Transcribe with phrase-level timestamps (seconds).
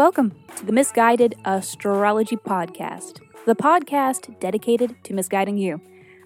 [0.00, 5.78] welcome to the Miss Guided Astrology Podcast, the podcast dedicated to misguiding you.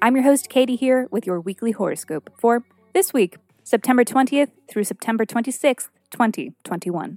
[0.00, 4.84] I'm your host, Katie, here with your weekly horoscope for this week, September 20th through
[4.84, 7.16] September 26th, 2021.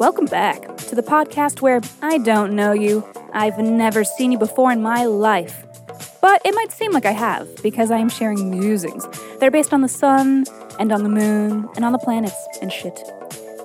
[0.00, 4.72] Welcome back to the podcast where I don't know you, I've never seen you before
[4.72, 5.63] in my life.
[6.24, 9.06] But it might seem like I have, because I am sharing musings.
[9.40, 10.46] They're based on the sun,
[10.78, 12.98] and on the moon, and on the planets, and shit.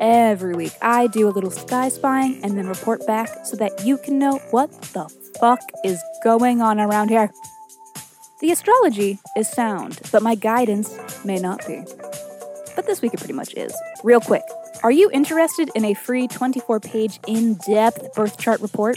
[0.00, 3.98] Every week, I do a little sky spying and then report back so that you
[3.98, 5.08] can know what the
[5.40, 7.32] fuck is going on around here.
[8.40, 11.82] The astrology is sound, but my guidance may not be.
[12.76, 13.74] But this week it pretty much is.
[14.04, 14.44] Real quick,
[14.84, 18.96] are you interested in a free 24 page in depth birth chart report?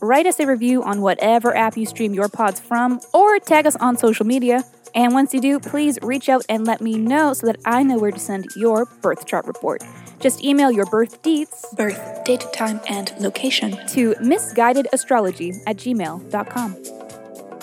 [0.00, 3.74] Write us a review on whatever app you stream your pods from, or tag us
[3.76, 4.62] on social media.
[4.94, 7.98] And once you do, please reach out and let me know so that I know
[7.98, 9.82] where to send your birth chart report.
[10.20, 16.76] Just email your birth deets, birth, date, time, and location to misguidedastrology at gmail.com.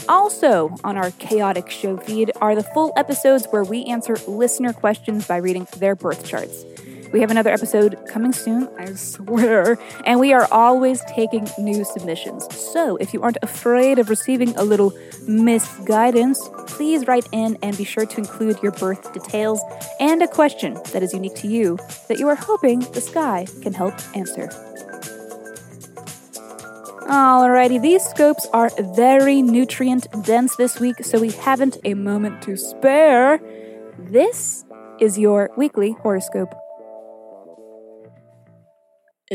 [0.07, 5.27] Also, on our chaotic show feed are the full episodes where we answer listener questions
[5.27, 6.63] by reading their birth charts.
[7.11, 12.53] We have another episode coming soon, I swear, and we are always taking new submissions.
[12.55, 14.93] So, if you aren't afraid of receiving a little
[15.27, 19.61] misguidance, please write in and be sure to include your birth details
[19.99, 23.73] and a question that is unique to you that you are hoping the sky can
[23.73, 24.49] help answer.
[27.07, 32.57] Alrighty, these scopes are very nutrient dense this week, so we haven't a moment to
[32.57, 33.39] spare.
[33.99, 34.65] This
[34.99, 36.64] is your weekly horoscope.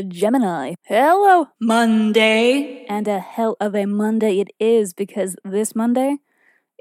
[0.07, 0.75] Gemini.
[0.83, 2.85] Hello, Monday!
[2.85, 6.17] And a hell of a Monday it is because this Monday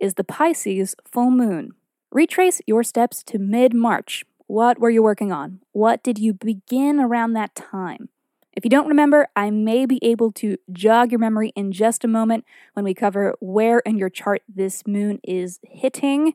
[0.00, 1.72] is the Pisces full moon.
[2.12, 4.24] Retrace your steps to mid March.
[4.46, 5.60] What were you working on?
[5.72, 8.08] What did you begin around that time?
[8.52, 12.08] If you don't remember, I may be able to jog your memory in just a
[12.08, 16.34] moment when we cover where in your chart this moon is hitting.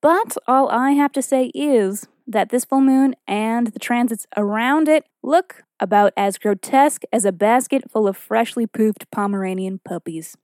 [0.00, 4.88] But all I have to say is that this full moon and the transits around
[4.88, 10.36] it look about as grotesque as a basket full of freshly pooped Pomeranian puppies.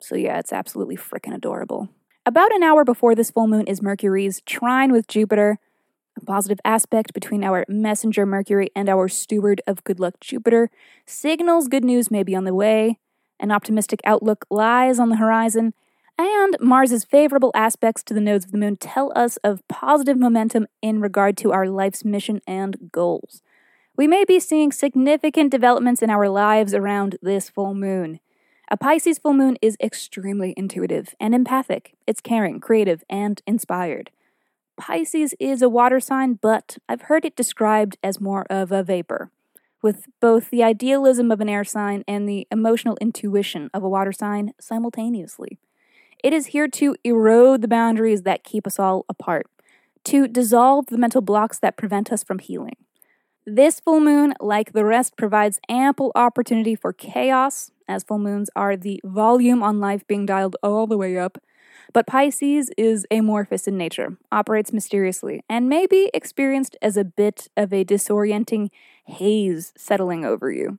[0.00, 1.88] So, yeah, it's absolutely freaking adorable.
[2.26, 5.58] About an hour before this full moon is Mercury's trine with Jupiter,
[6.16, 10.70] a positive aspect between our messenger Mercury and our steward of good luck Jupiter
[11.06, 12.98] signals good news may be on the way,
[13.40, 15.74] an optimistic outlook lies on the horizon,
[16.18, 20.66] and Mars's favorable aspects to the nodes of the moon tell us of positive momentum
[20.82, 23.42] in regard to our life's mission and goals.
[23.96, 28.20] We may be seeing significant developments in our lives around this full moon.
[28.70, 31.94] A Pisces full moon is extremely intuitive and empathic.
[32.06, 34.10] It's caring, creative, and inspired.
[34.76, 39.30] Pisces is a water sign, but I've heard it described as more of a vapor,
[39.82, 44.12] with both the idealism of an air sign and the emotional intuition of a water
[44.12, 45.58] sign simultaneously.
[46.22, 49.46] It is here to erode the boundaries that keep us all apart,
[50.04, 52.76] to dissolve the mental blocks that prevent us from healing.
[53.46, 58.76] This full moon, like the rest, provides ample opportunity for chaos, as full moons are
[58.76, 61.38] the volume on life being dialed all the way up
[61.92, 67.48] but Pisces is amorphous in nature, operates mysteriously, and may be experienced as a bit
[67.56, 68.70] of a disorienting
[69.06, 70.78] haze settling over you.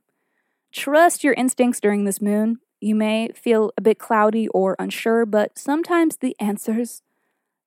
[0.72, 2.58] Trust your instincts during this moon.
[2.80, 7.02] You may feel a bit cloudy or unsure, but sometimes the answers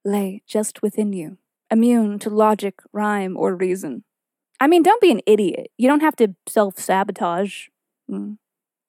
[0.05, 1.37] lay just within you,
[1.71, 4.03] immune to logic, rhyme, or reason.
[4.59, 5.71] I mean, don't be an idiot.
[5.77, 7.67] You don't have to self sabotage.
[8.09, 8.37] Mm.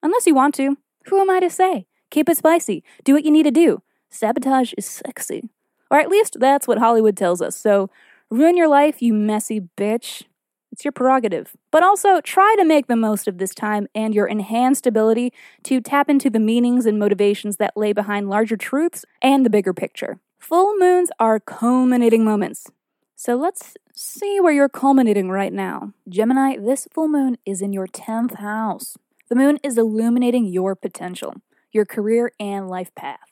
[0.02, 0.76] Unless you want to.
[1.06, 1.86] Who am I to say?
[2.10, 2.82] Keep it spicy.
[3.04, 3.82] Do what you need to do.
[4.10, 5.48] Sabotage is sexy.
[5.90, 7.56] Or at least that's what Hollywood tells us.
[7.56, 7.90] So
[8.30, 10.24] ruin your life, you messy bitch.
[10.72, 11.56] It's your prerogative.
[11.70, 15.32] But also try to make the most of this time and your enhanced ability
[15.64, 19.74] to tap into the meanings and motivations that lay behind larger truths and the bigger
[19.74, 20.20] picture.
[20.38, 22.70] Full moons are culminating moments.
[23.16, 25.92] So let's see where you're culminating right now.
[26.08, 28.96] Gemini, this full moon is in your 10th house.
[29.28, 31.34] The moon is illuminating your potential,
[31.72, 33.29] your career and life path.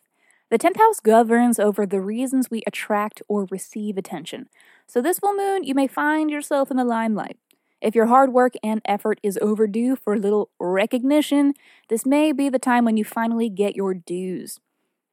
[0.50, 4.48] The 10th house governs over the reasons we attract or receive attention.
[4.86, 7.36] So, this full moon, you may find yourself in the limelight.
[7.82, 11.52] If your hard work and effort is overdue for a little recognition,
[11.88, 14.58] this may be the time when you finally get your dues.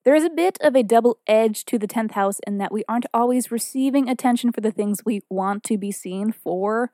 [0.06, 2.84] There is a bit of a double edge to the 10th house in that we
[2.88, 6.92] aren't always receiving attention for the things we want to be seen for.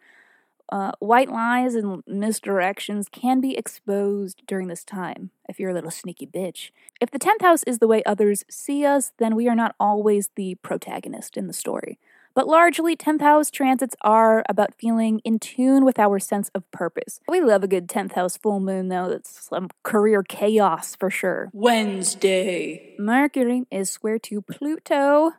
[0.71, 5.91] Uh, white lies and misdirections can be exposed during this time if you're a little
[5.91, 6.71] sneaky bitch.
[7.01, 10.29] If the 10th house is the way others see us, then we are not always
[10.35, 11.99] the protagonist in the story.
[12.33, 17.19] But largely, 10th house transits are about feeling in tune with our sense of purpose.
[17.27, 19.09] We love a good 10th house full moon, though.
[19.09, 21.49] That's some career chaos for sure.
[21.51, 22.95] Wednesday.
[22.97, 25.31] Mercury is square to Pluto.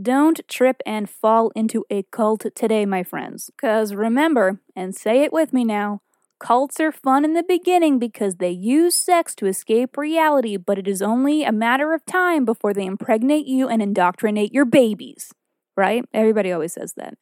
[0.00, 3.50] Don't trip and fall into a cult today, my friends.
[3.56, 6.00] Because remember, and say it with me now,
[6.38, 10.88] cults are fun in the beginning because they use sex to escape reality, but it
[10.88, 15.32] is only a matter of time before they impregnate you and indoctrinate your babies.
[15.76, 16.04] Right?
[16.12, 17.14] Everybody always says that.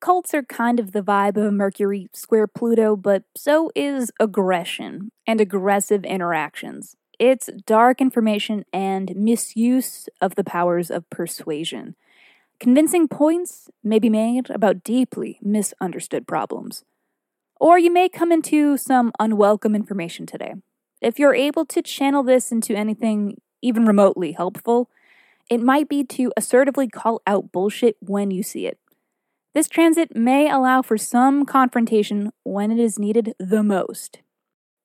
[0.00, 5.40] Cults are kind of the vibe of Mercury square Pluto, but so is aggression and
[5.40, 6.96] aggressive interactions.
[7.18, 11.96] It's dark information and misuse of the powers of persuasion.
[12.60, 16.84] Convincing points may be made about deeply misunderstood problems.
[17.58, 20.54] Or you may come into some unwelcome information today.
[21.00, 24.90] If you're able to channel this into anything even remotely helpful,
[25.50, 28.78] it might be to assertively call out bullshit when you see it.
[29.54, 34.18] This transit may allow for some confrontation when it is needed the most.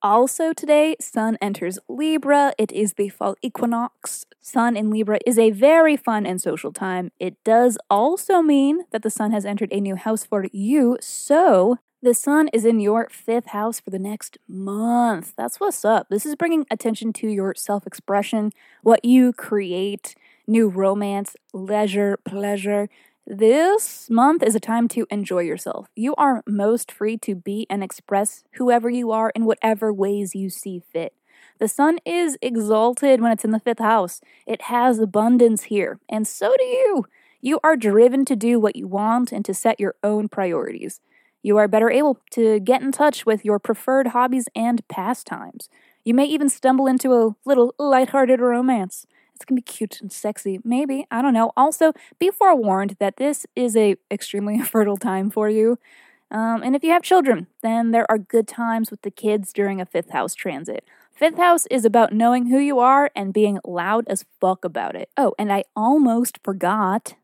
[0.04, 2.54] Also, today, Sun enters Libra.
[2.58, 4.26] It is the fall equinox.
[4.42, 7.12] Sun in Libra is a very fun and social time.
[7.20, 11.78] It does also mean that the Sun has entered a new house for you, so
[12.02, 15.34] the Sun is in your fifth house for the next month.
[15.38, 16.08] That's what's up.
[16.10, 20.16] This is bringing attention to your self expression, what you create,
[20.48, 22.90] new romance, leisure, pleasure.
[23.26, 25.88] This month is a time to enjoy yourself.
[25.96, 30.50] You are most free to be and express whoever you are in whatever ways you
[30.50, 31.14] see fit.
[31.60, 34.22] The sun is exalted when it's in the fifth house.
[34.48, 37.06] It has abundance here, and so do you.
[37.42, 41.00] You are driven to do what you want and to set your own priorities.
[41.44, 45.70] You are better able to get in touch with your preferred hobbies and pastimes.
[46.04, 49.06] You may even stumble into a little lighthearted romance.
[49.42, 50.60] It's gonna be cute and sexy.
[50.64, 51.52] Maybe I don't know.
[51.58, 55.80] Also, be forewarned that this is a extremely fertile time for you.
[56.30, 59.82] Um, and if you have children, then there are good times with the kids during
[59.82, 60.86] a fifth house transit.
[61.12, 65.10] Fifth house is about knowing who you are and being loud as fuck about it.
[65.18, 67.16] Oh, and I almost forgot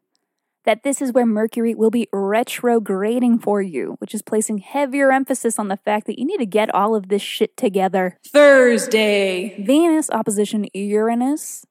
[0.66, 5.60] that this is where Mercury will be retrograding for you, which is placing heavier emphasis
[5.60, 8.18] on the fact that you need to get all of this shit together.
[8.28, 9.64] Thursday.
[9.64, 11.66] Venus opposition Uranus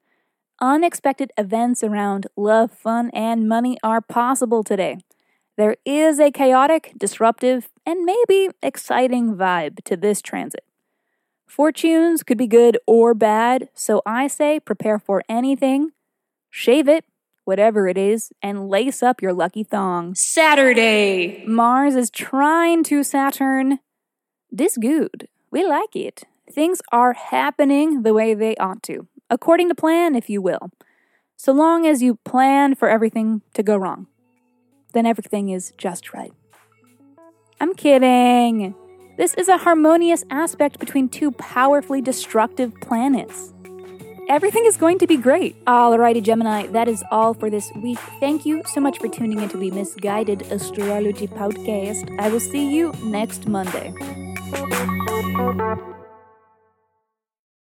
[0.61, 4.97] Unexpected events around love, fun, and money are possible today.
[5.59, 10.65] There is a chaotic, disruptive, and maybe exciting vibe to this transit.
[11.47, 15.91] Fortunes could be good or bad, so I say prepare for anything,
[16.49, 17.05] shave it,
[17.45, 20.15] whatever it is, and lace up your lucky thong.
[20.15, 21.45] Saturday!
[21.47, 23.81] Mars is trine to Saturn.
[24.51, 25.29] This good.
[25.51, 26.25] We like it.
[26.51, 30.71] Things are happening the way they ought to according to plan, if you will.
[31.37, 34.07] So long as you plan for everything to go wrong,
[34.93, 36.33] then everything is just right.
[37.61, 38.75] I'm kidding.
[39.17, 43.53] This is a harmonious aspect between two powerfully destructive planets.
[44.29, 45.65] Everything is going to be great.
[45.67, 47.99] Alrighty, Gemini, that is all for this week.
[48.19, 52.19] Thank you so much for tuning into the Miss Guided Astrology Podcast.
[52.19, 53.95] I will see you next Monday.